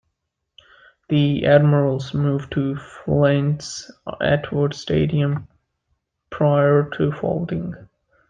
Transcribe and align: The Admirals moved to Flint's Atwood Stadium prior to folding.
The 1.09 1.45
Admirals 1.45 2.15
moved 2.15 2.53
to 2.53 2.75
Flint's 2.75 3.91
Atwood 4.19 4.73
Stadium 4.73 5.47
prior 6.31 6.89
to 6.97 7.11
folding. 7.11 7.75